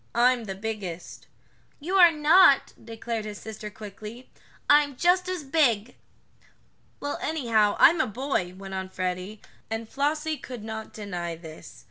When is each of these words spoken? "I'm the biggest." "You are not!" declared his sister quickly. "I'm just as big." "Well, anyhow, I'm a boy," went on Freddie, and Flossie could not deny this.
"I'm 0.15 0.45
the 0.45 0.55
biggest." 0.55 1.27
"You 1.79 1.93
are 1.97 2.11
not!" 2.11 2.73
declared 2.83 3.23
his 3.25 3.37
sister 3.37 3.69
quickly. 3.69 4.31
"I'm 4.67 4.95
just 4.95 5.29
as 5.29 5.43
big." 5.43 5.95
"Well, 6.99 7.19
anyhow, 7.21 7.75
I'm 7.77 8.01
a 8.01 8.07
boy," 8.07 8.55
went 8.57 8.73
on 8.73 8.89
Freddie, 8.89 9.41
and 9.69 9.87
Flossie 9.87 10.37
could 10.37 10.63
not 10.63 10.91
deny 10.91 11.35
this. 11.35 11.79